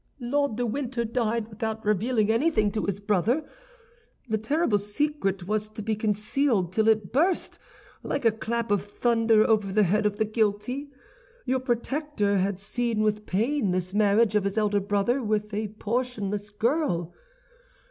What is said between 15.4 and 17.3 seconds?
a portionless girl.